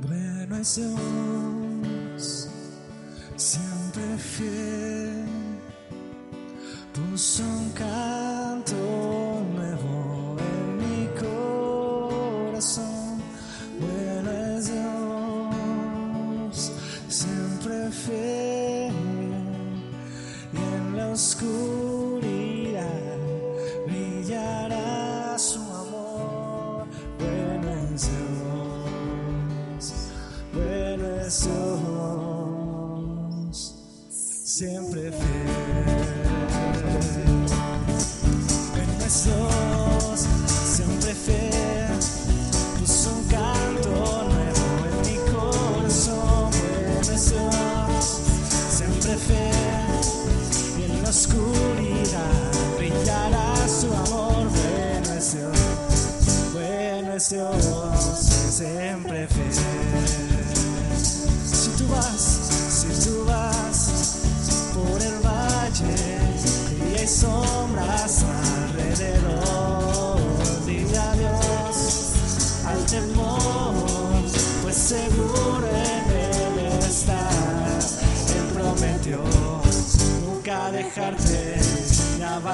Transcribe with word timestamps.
Bueno 0.00 0.56
es 0.56 0.76
Dios, 0.76 2.48
siempre 3.36 4.16
fiel, 4.16 5.24
tú 6.94 7.18
son 7.18 7.70
cada 7.70 8.27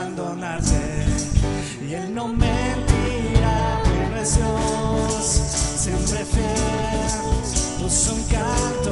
abandonarse. 0.05 0.81
Y 1.83 1.95
él 1.95 2.15
no 2.15 2.29
mentirá, 2.29 3.83
pero 3.85 4.21
es 4.21 4.37
Dios, 4.37 5.25
siempre 5.77 6.25
fiel, 6.25 7.81
puso 7.81 8.15
un 8.15 8.23
canto. 8.25 8.84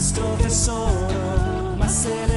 Esto 0.00 0.22
tesoro, 0.38 1.76
más 1.76 2.06
el 2.06 2.29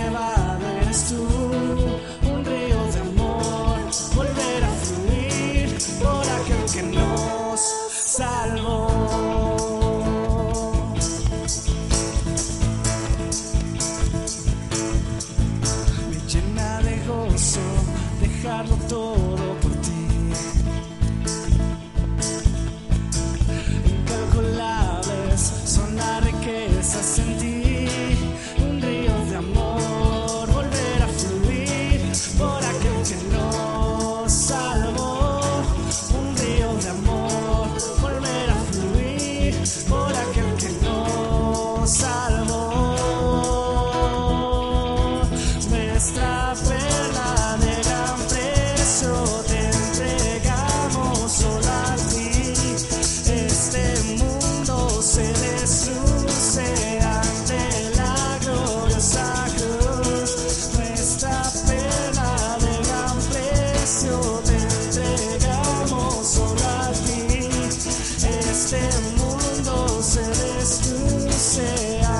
este 68.63 68.79
mundo 69.17 70.01
se 70.01 70.21
desluce. 70.21 72.12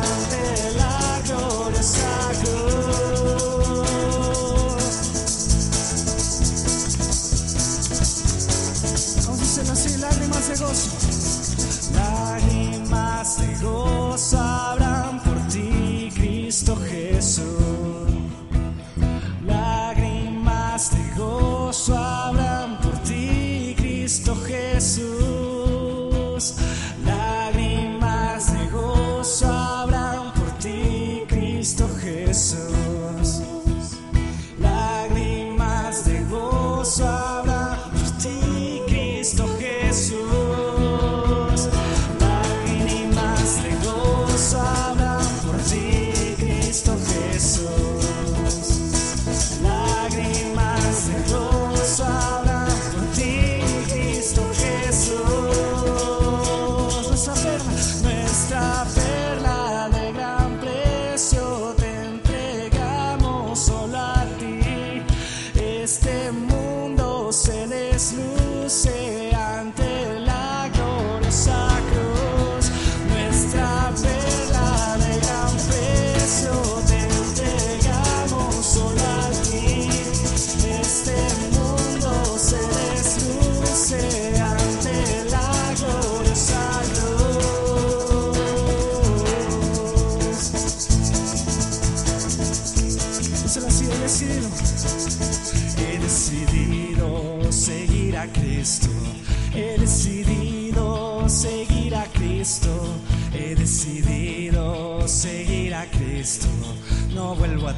Jesus, 67.94 68.74
ser. 68.74 69.13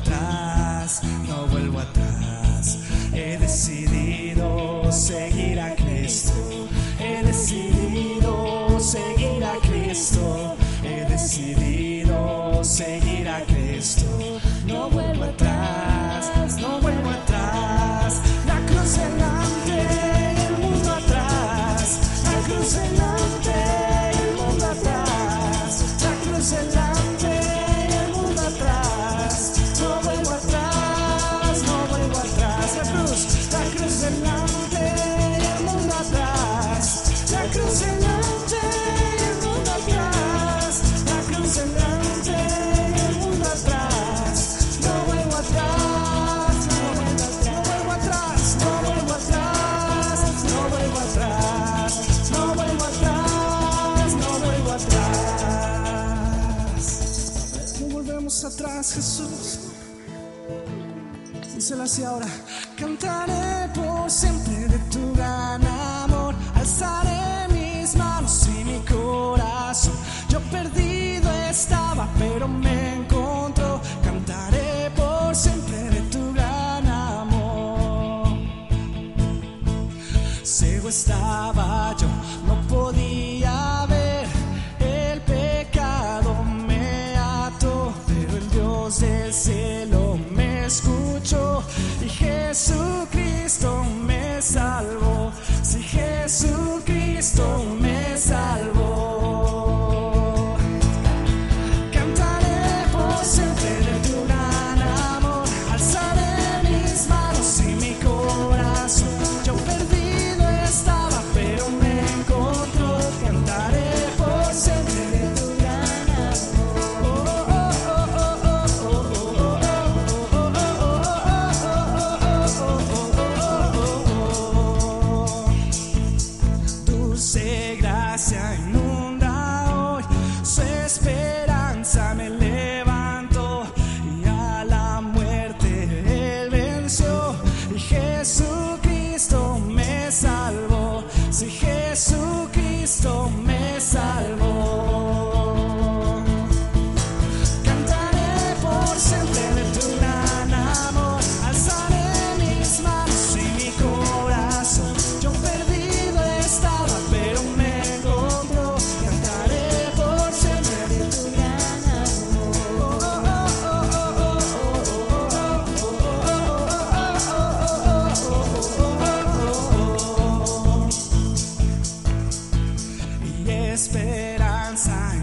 atrás. 0.02 0.55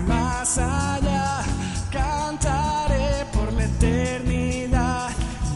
más 0.07 0.57
allá. 0.57 1.43
Cantaré 1.91 3.27
por 3.33 3.53
la 3.53 3.65
eternidad 3.65 5.11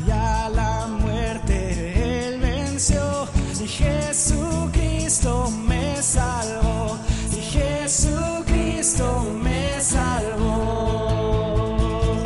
y 0.06 0.10
a 0.10 0.50
la 0.50 0.86
muerte 0.86 2.28
Él 2.28 2.38
venció. 2.38 3.26
Y 3.58 3.66
Jesucristo 3.66 5.50
me 5.66 6.02
salvó. 6.02 6.98
Y 7.32 7.40
Jesucristo 7.40 9.26
me 9.42 9.80
salvó. 9.80 11.06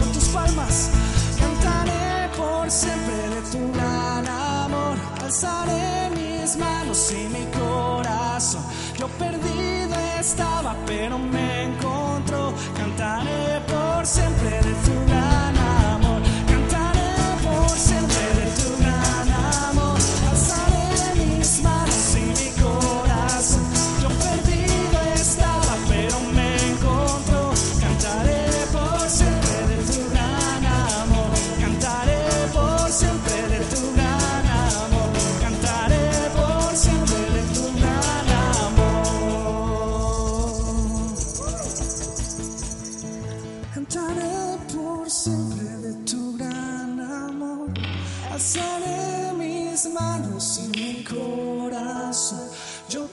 Con 0.00 0.12
tus 0.12 0.29
palmas 0.31 0.91
cantaré 1.39 2.31
por 2.37 2.69
siempre 2.69 3.29
de 3.35 3.43
tu 3.53 3.73
gran 3.73 4.27
amor. 4.27 4.97
Alzaré 5.23 6.11
mis 6.17 6.57
manos 6.57 7.12
y 7.12 7.29
mi 7.29 7.47
corazón. 7.57 8.62
Yo 8.99 9.07
perdido 9.07 9.95
estaba, 10.19 10.75
pero 10.85 11.19
me 11.19 11.50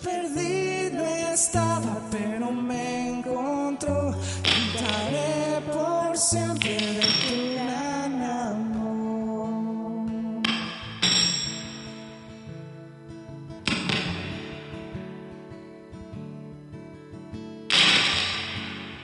perdido 0.04 1.06
estaba, 1.34 2.01
pero 2.12 2.51
me 2.51 3.10
encontró. 3.10 4.16
Cantaré 4.44 5.62
por 5.72 6.18
siempre 6.18 6.77
de 6.77 7.08
tu 7.24 7.36
gran 7.56 8.24
amor. 8.24 9.50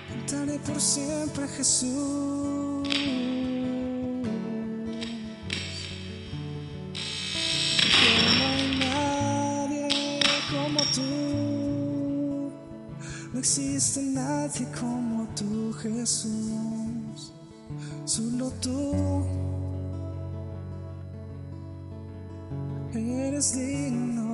Cantaré 0.09 0.59
por 0.59 0.79
siempre 0.81 1.47
Jesús. 1.47 2.52
existe 13.43 14.01
nadie 14.01 14.65
como 14.79 15.27
tú, 15.35 15.73
Jesús, 15.73 17.33
solo 18.05 18.50
tú 18.62 19.25
eres 22.95 23.53
digno. 23.53 24.32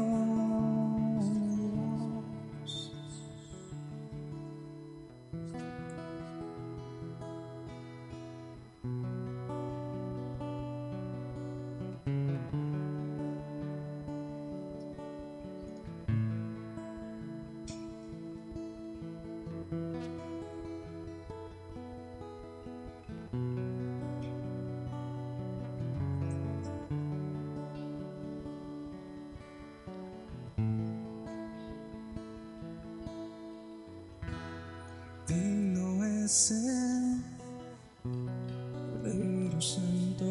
ser 36.30 37.18
Cordero 38.04 39.60
Santo, 39.60 40.30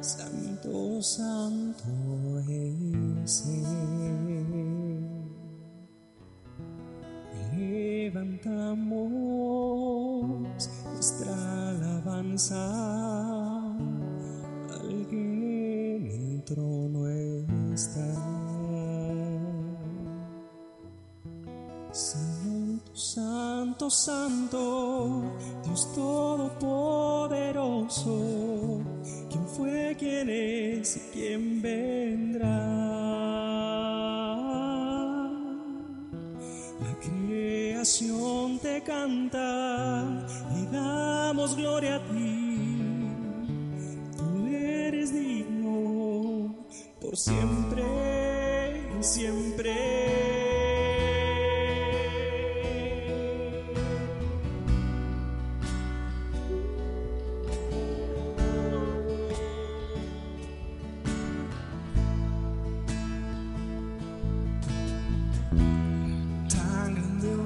Santo, 0.00 1.00
Santo 1.00 2.40
es 2.48 3.44
Levantamos 7.56 9.10
nuestra 10.92 11.68
alabanza 11.68 12.56
al 14.74 15.06
que 15.08 15.96
en 15.96 16.06
el 16.06 16.42
trono 16.42 17.06
está. 17.72 18.37
Santo, 23.90 25.22
Dios 25.64 25.92
Todopoderoso, 25.94 28.80
quien 29.30 29.46
fue, 29.46 29.96
quien 29.98 30.28
es 30.28 30.96
y 30.96 31.00
quien 31.12 31.37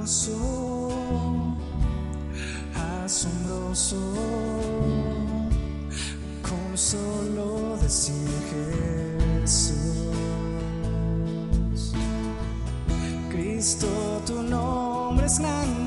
maravilloso, 0.03 1.55
asombroso, 3.05 3.97
con 6.43 6.77
solo 6.77 7.77
decir 7.81 8.29
Jesús. 9.43 9.83
Cristo, 13.31 13.87
tu 14.27 14.43
nombre 14.43 15.27
es 15.27 15.39
grande. 15.39 15.82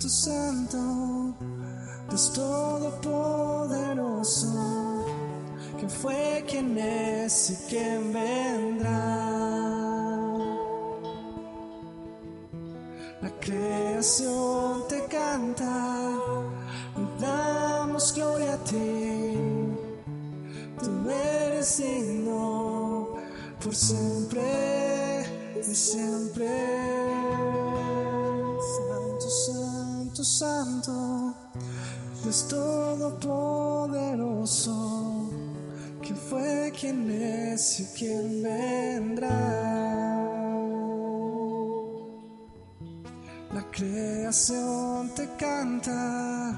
Santo, 0.00 0.08
santo, 0.08 1.34
Dios 2.08 2.32
todopoderoso, 2.32 5.04
que 5.78 5.86
fue 5.88 6.44
quien 6.48 6.78
es 6.78 7.50
y 7.50 7.56
quien 7.68 8.12
vendrá. 8.12 9.28
La 13.20 13.30
creación 13.40 14.88
te 14.88 15.04
canta 15.06 16.08
damos 17.20 18.14
gloria 18.14 18.54
a 18.54 18.64
ti. 18.64 19.36
Tú 20.82 21.10
eres 21.10 21.76
digno 21.78 23.16
por 23.62 23.74
siempre 23.74 25.24
y 25.60 25.74
siempre. 25.74 27.01
Santo, 30.24 30.92
santo, 30.92 31.34
Dios 32.22 32.46
todopoderoso, 32.48 35.30
que 36.00 36.14
fue 36.14 36.72
quien 36.78 37.10
es 37.10 37.80
y 37.80 37.86
quien 37.98 38.40
vendrá. 38.42 39.28
La 43.52 43.68
creación 43.70 45.12
te 45.14 45.28
canta 45.36 46.56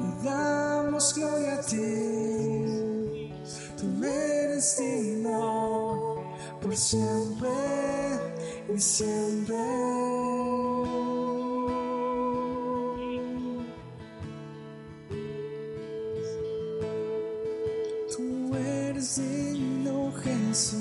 y 0.00 0.24
damos 0.24 1.14
gloria 1.14 1.54
a 1.54 1.60
ti. 1.60 3.32
Tú 3.76 4.04
eres 4.04 4.76
digno 4.78 6.16
por 6.60 6.76
siempre 6.76 7.48
y 8.74 8.80
siempre. 8.80 9.54
Digno, 19.16 20.12
Jesús. 20.22 20.78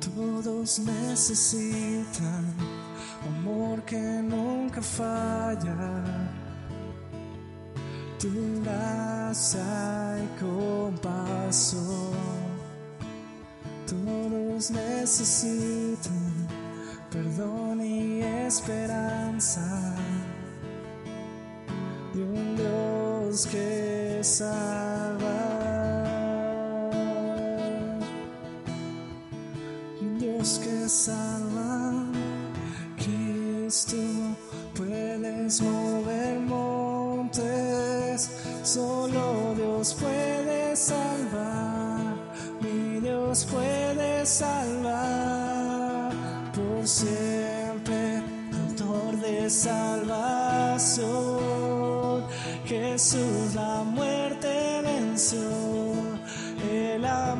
Todos 0.00 0.78
necesitan 0.80 2.54
amor 3.26 3.82
que 3.82 4.00
nunca 4.22 4.80
falla. 4.80 6.04
Tu 8.18 8.28
gracia 8.62 10.18
y 10.24 10.40
compasión. 10.40 11.82
Todos 13.86 14.70
necesitan 14.70 16.48
perdón 17.10 17.57
esperanza 18.48 19.94
de 22.14 22.22
un 22.22 22.56
Dios 22.56 23.46
que 23.46 24.20
salva. 24.22 25.40
Un 30.00 30.18
Dios 30.18 30.60
que 30.64 30.88
salva, 30.88 31.92
Cristo, 32.96 33.96
puedes 34.74 35.60
mover 35.60 36.40
montes, 36.40 38.30
solo 38.62 39.54
Dios 39.56 39.92
puede 39.92 40.74
salvar, 40.74 42.16
mi 42.62 43.00
Dios 43.00 43.44
puede 43.44 44.24
salvar 44.24 46.12
por 46.54 46.88
siempre, 46.88 47.27
Jesús 52.98 53.54
la 53.54 53.84
muerte 53.84 54.82
venció, 54.82 55.38
Él 56.68 57.02
la 57.02 57.36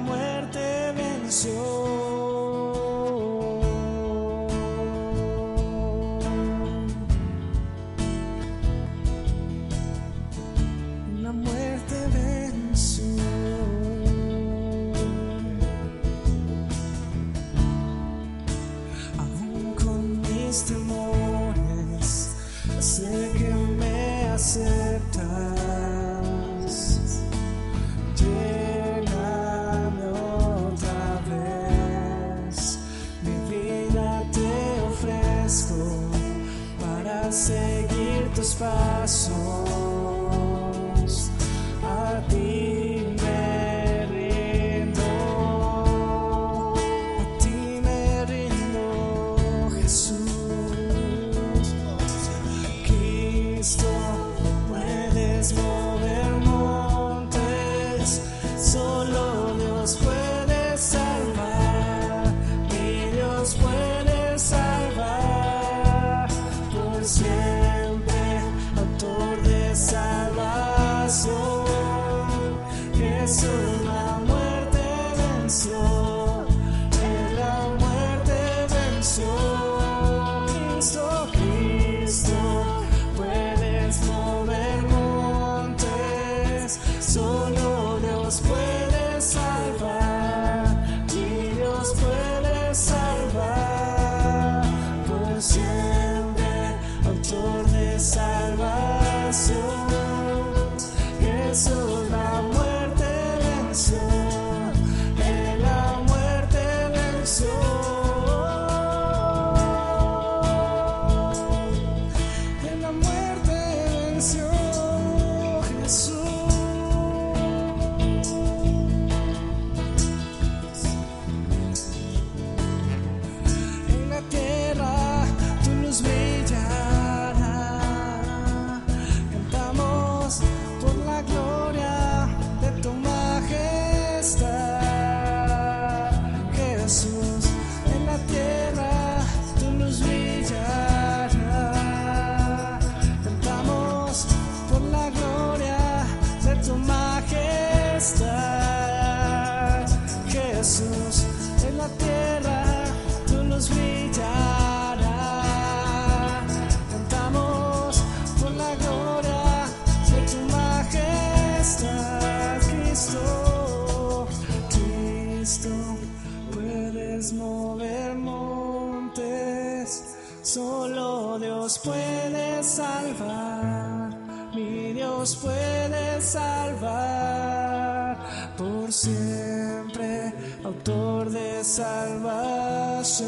Dios 171.69 171.81
puede 171.85 172.63
salvar, 172.63 174.17
mi 174.55 174.95
Dios 174.95 175.37
puede 175.37 176.19
salvar 176.19 178.17
por 178.57 178.91
siempre, 178.91 180.33
autor 180.65 181.29
de 181.29 181.63
salvación. 181.63 183.23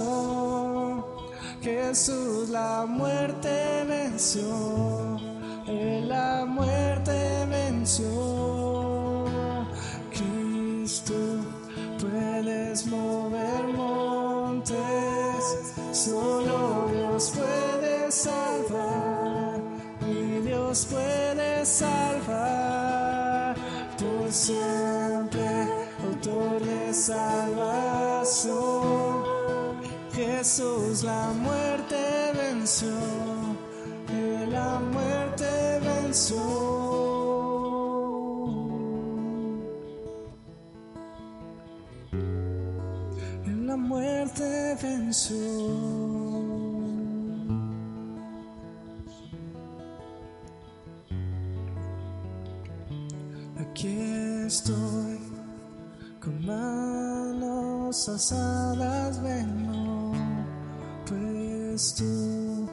Jesús 1.60 2.48
la 2.48 2.86
muerte 2.88 3.84
venció, 3.86 5.18
Él 5.66 6.08
la 6.08 6.46
muerte 6.46 7.44
venció. 7.46 9.26
Cristo, 10.10 11.12
puedes 12.00 12.86
mover 12.86 13.64
montes, 13.76 14.74
solo 15.92 16.88
Dios 16.90 17.32
puede 17.36 17.69
salvar, 18.24 19.58
mi 20.02 20.40
Dios 20.40 20.86
puede 20.90 21.64
salvar 21.64 23.54
por 23.98 24.30
siempre, 24.30 25.48
autor 26.06 26.60
de 26.60 26.92
salvación. 26.92 28.50
Jesús 30.12 31.02
la 31.02 31.32
muerte 31.44 31.96
venció, 32.34 32.88
la 34.50 34.80
muerte 34.80 35.80
venció. 35.82 36.36
La 43.66 43.76
muerte 43.76 44.76
venció. 44.82 46.09
Pues 61.80 61.94
tú 61.94 62.68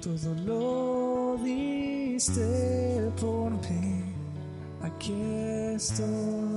todo 0.00 0.34
lo 0.46 1.36
diste 1.44 3.10
por 3.20 3.50
mí. 3.50 4.02
Aquí 4.80 5.12
estoy, 5.74 6.47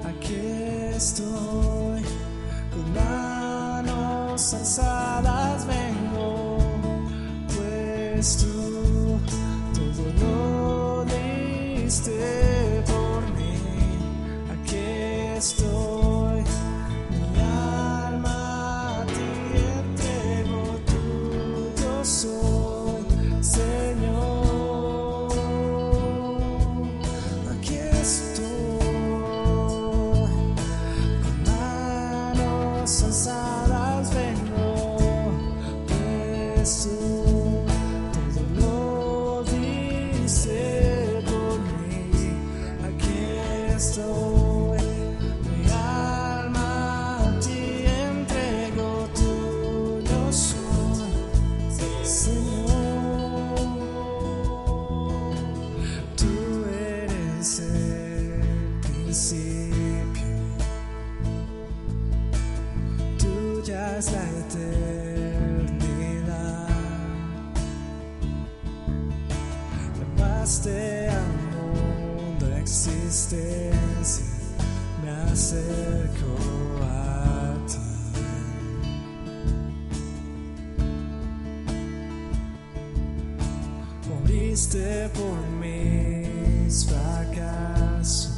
Aquí 0.08 0.40
estoy, 0.96 2.04
con 2.72 2.88
Llamaste 70.76 71.10
al 71.10 71.32
mundo 71.56 72.44
a 72.54 72.60
existencia, 72.60 74.26
me 75.02 75.10
acerco 75.32 76.32
a 76.82 77.56
ti. 77.66 77.78
Moriste 84.10 85.10
por 85.14 85.38
mis 85.62 86.86
fracasos, 86.86 88.30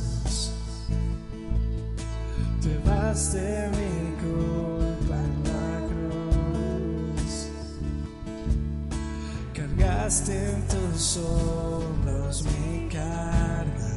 llevaste 2.61 3.69
mi 3.71 3.93
culpa 4.21 5.15
en 5.15 5.33
la 5.43 5.73
cruz, 5.89 7.31
cargaste 9.53 10.35
en 10.51 10.61
hombros 10.67 11.17
mi 11.17 11.96
carga, 12.97 13.91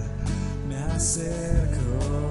me 0.68 0.76
acerco 0.94 2.29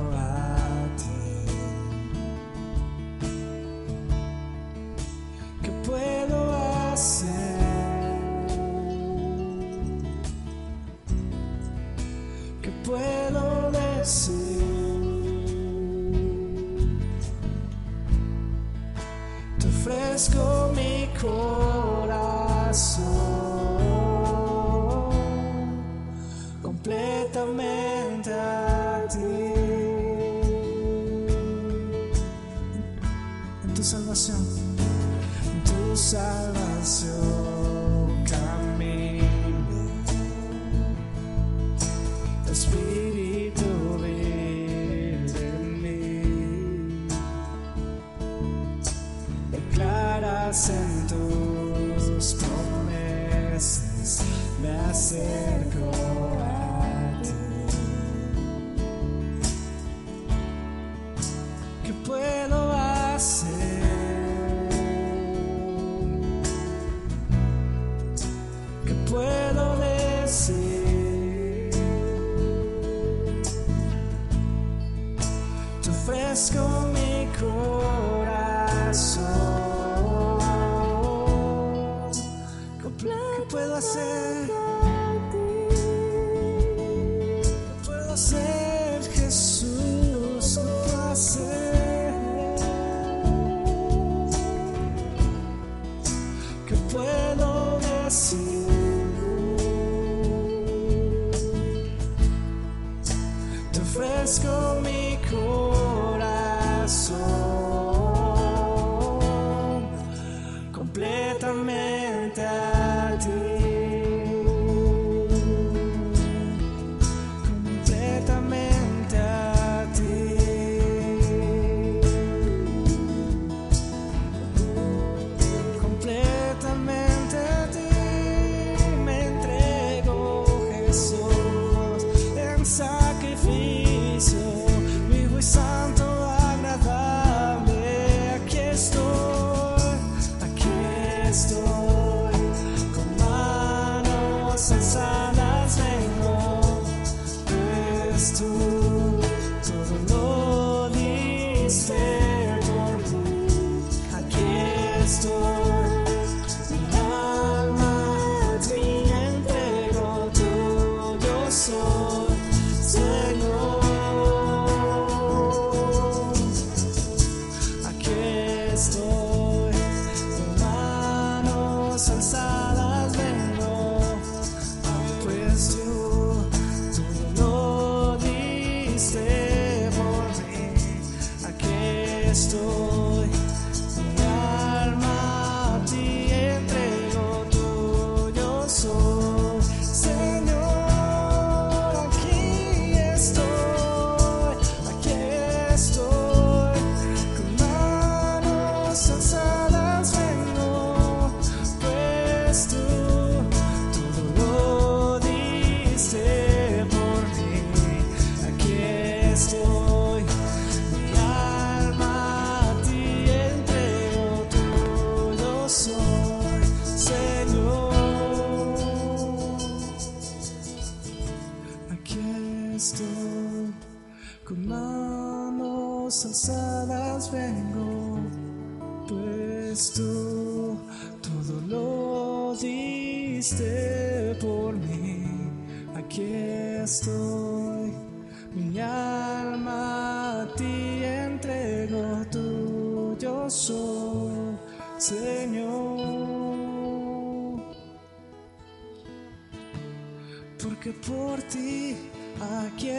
estoy. 182.30 182.79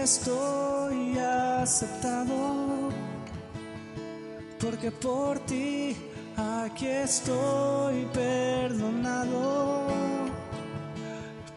estoy 0.02 1.18
aceptado, 1.18 2.88
porque 4.58 4.90
por 4.90 5.38
ti 5.40 5.94
aquí 6.36 6.86
estoy 6.86 8.06
perdonado, 8.12 9.86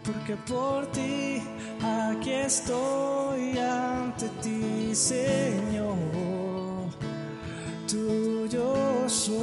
porque 0.03 0.35
por 0.35 0.85
ti 0.87 1.41
aquí 1.81 2.31
estoy 2.31 3.57
ante 3.57 4.27
ti, 4.41 4.93
Señor, 4.93 5.95
tuyo 7.87 8.75
soy, 9.07 9.37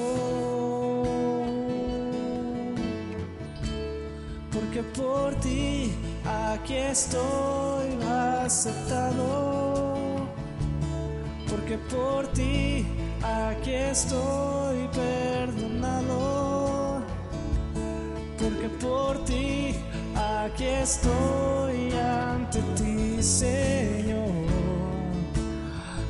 porque 4.52 4.82
por 4.82 5.34
ti 5.36 5.90
aquí 6.26 6.74
estoy 6.74 8.09
aceptado, 8.50 10.26
porque 11.48 11.78
por 11.78 12.26
ti 12.32 12.84
aquí 13.22 13.72
estoy 13.72 14.88
perdonado, 14.92 17.00
porque 18.40 18.68
por 18.84 19.24
ti 19.24 19.76
aquí 20.16 20.64
estoy 20.64 21.92
ante 21.92 22.60
ti, 22.76 23.22
Señor, 23.22 24.32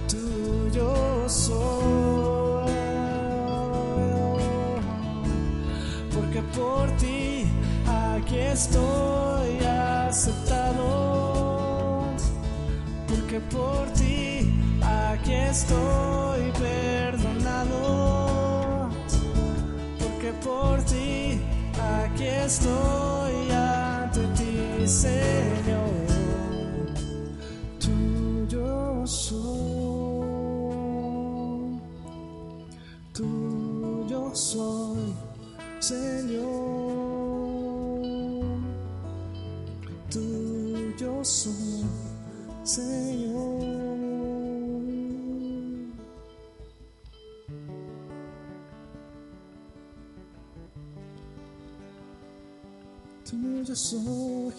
tuyo 0.08 1.28
soy, 1.28 2.72
porque 6.14 6.40
por 6.56 6.90
ti 6.96 7.44
aquí 7.86 8.38
estoy 8.38 9.58
aceptado 10.08 11.09
que 13.30 13.38
por 13.42 13.86
ti 13.92 14.52
aquí 14.82 15.32
estoy 15.32 16.50
perdonado, 16.58 17.76
porque 20.00 20.32
por 20.42 20.82
ti 20.82 21.40
aquí 21.78 22.24
estoy 22.24 23.52
ante 23.52 24.20
ti, 24.36 24.84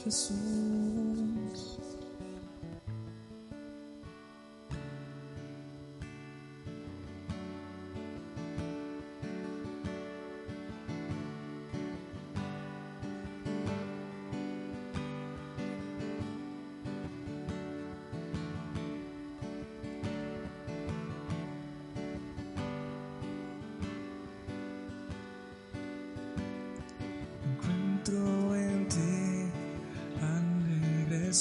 Jesus. 0.03 0.60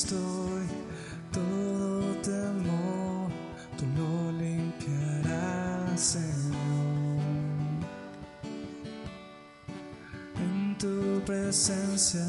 estoy, 0.01 0.67
todo 1.31 2.15
temor, 2.23 3.31
tú 3.77 3.85
lo 3.99 4.33
limpiarás, 4.33 6.01
Señor. 6.01 7.21
En 10.39 10.79
tu 10.79 11.23
presencia, 11.27 12.27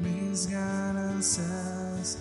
mis 0.00 0.46
ganancias. 0.48 2.18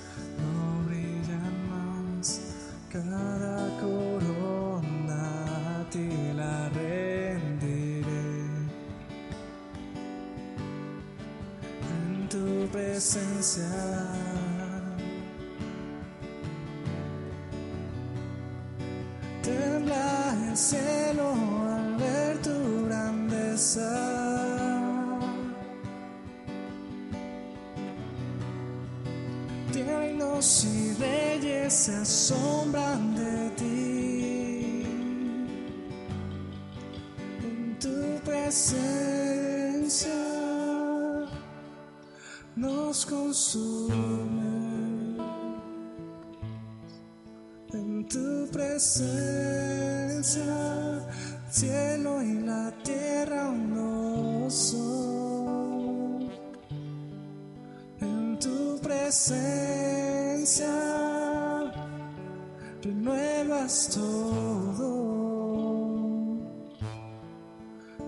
renuevas 62.85 63.89
todo 63.95 64.85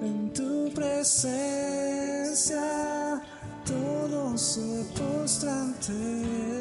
en 0.01 0.31
tu 0.33 0.71
presencia, 0.73 2.61
todo 3.65 4.37
se 4.37 4.85
postra 4.95 5.61
ante 5.61 6.56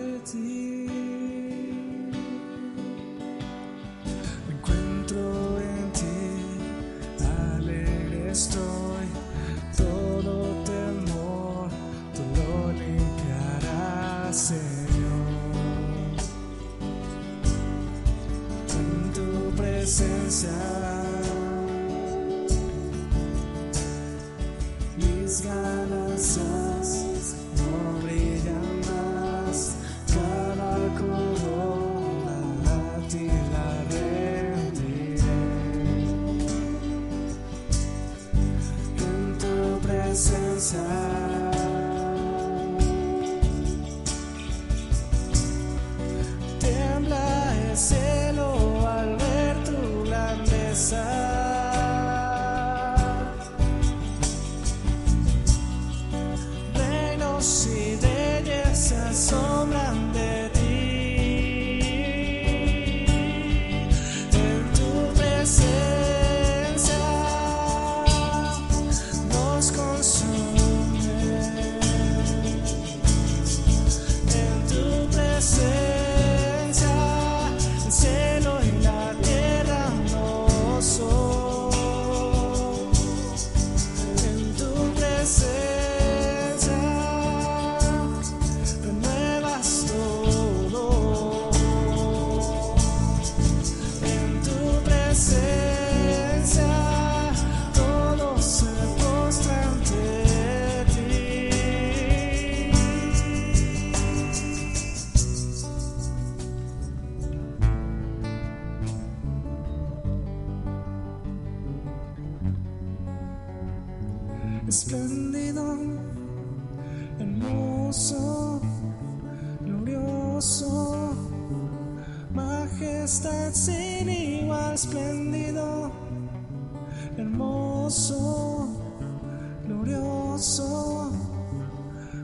glorioso, 129.86 131.12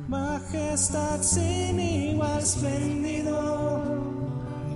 majestad 0.08 1.22
sin 1.22 1.78
igual, 1.78 2.40
espléndido, 2.40 3.82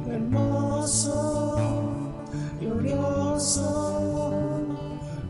hermoso, 0.09 1.83
glorioso, 2.61 4.31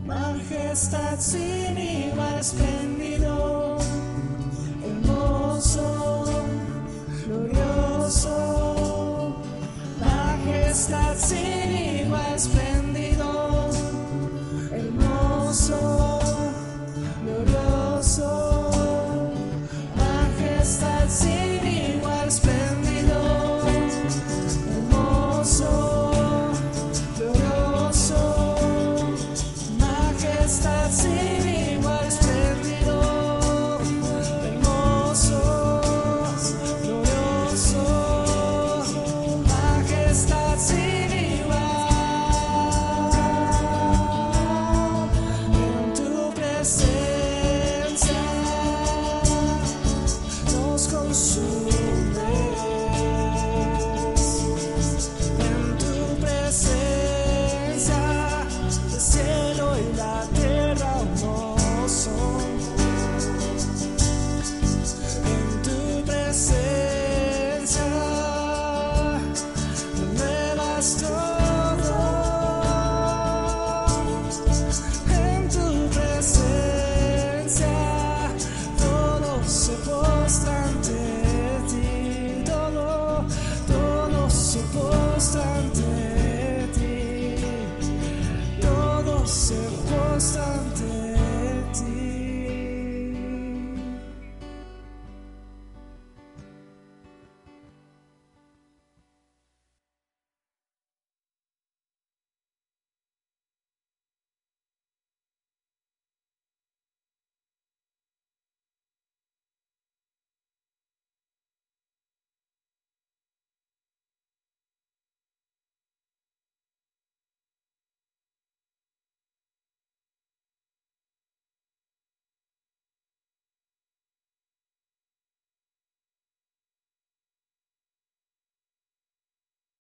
majestad 0.05 1.19
sin 1.19 1.77
igual, 1.77 2.39
espléndido, 2.39 3.77
hermoso, 4.85 6.25
glorioso, 7.25 8.35
majestad 9.99 11.15
sin 11.17 11.71
igual. 11.71 11.96